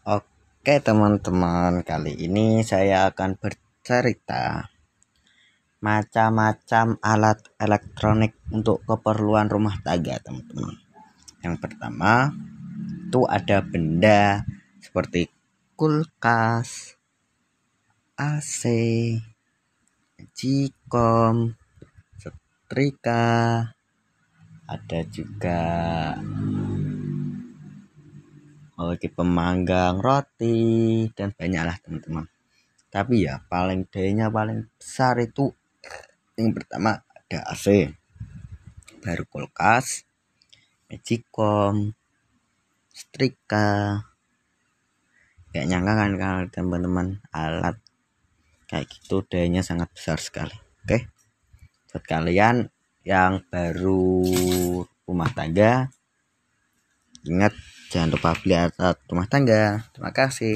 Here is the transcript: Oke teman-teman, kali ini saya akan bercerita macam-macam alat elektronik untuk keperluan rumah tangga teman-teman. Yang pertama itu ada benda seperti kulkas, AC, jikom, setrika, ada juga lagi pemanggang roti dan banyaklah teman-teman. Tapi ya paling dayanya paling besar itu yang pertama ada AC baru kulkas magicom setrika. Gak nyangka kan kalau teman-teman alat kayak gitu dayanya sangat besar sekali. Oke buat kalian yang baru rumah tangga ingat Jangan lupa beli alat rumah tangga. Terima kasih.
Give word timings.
Oke 0.00 0.80
teman-teman, 0.80 1.84
kali 1.84 2.16
ini 2.24 2.64
saya 2.64 3.12
akan 3.12 3.36
bercerita 3.36 4.72
macam-macam 5.84 6.96
alat 7.04 7.44
elektronik 7.60 8.32
untuk 8.48 8.80
keperluan 8.88 9.52
rumah 9.52 9.76
tangga 9.84 10.16
teman-teman. 10.24 10.72
Yang 11.44 11.56
pertama 11.60 12.32
itu 12.80 13.28
ada 13.28 13.60
benda 13.60 14.40
seperti 14.80 15.28
kulkas, 15.76 16.96
AC, 18.16 18.64
jikom, 20.32 21.60
setrika, 22.16 23.68
ada 24.64 25.00
juga 25.12 25.60
lagi 28.86 29.08
pemanggang 29.12 30.00
roti 30.00 31.04
dan 31.12 31.36
banyaklah 31.36 31.76
teman-teman. 31.84 32.24
Tapi 32.88 33.28
ya 33.28 33.42
paling 33.46 33.86
dayanya 33.92 34.32
paling 34.32 34.66
besar 34.80 35.20
itu 35.20 35.52
yang 36.38 36.56
pertama 36.56 37.04
ada 37.04 37.38
AC 37.52 37.92
baru 39.04 39.24
kulkas 39.28 40.08
magicom 40.88 41.92
setrika. 42.92 44.02
Gak 45.50 45.66
nyangka 45.66 45.92
kan 45.98 46.12
kalau 46.16 46.42
teman-teman 46.48 47.06
alat 47.34 47.76
kayak 48.70 48.86
gitu 48.86 49.26
dayanya 49.26 49.66
sangat 49.66 49.90
besar 49.92 50.16
sekali. 50.22 50.54
Oke 50.84 51.10
buat 51.90 52.06
kalian 52.06 52.70
yang 53.02 53.42
baru 53.50 54.14
rumah 55.02 55.30
tangga 55.34 55.90
ingat 57.26 57.50
Jangan 57.90 58.08
lupa 58.14 58.38
beli 58.38 58.54
alat 58.54 58.96
rumah 59.10 59.26
tangga. 59.26 59.82
Terima 59.90 60.14
kasih. 60.14 60.48